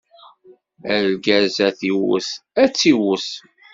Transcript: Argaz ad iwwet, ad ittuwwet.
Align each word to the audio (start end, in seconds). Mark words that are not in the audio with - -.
Argaz 0.95 1.55
ad 1.67 1.79
iwwet, 1.89 2.29
ad 2.61 2.69
ittuwwet. 2.75 3.27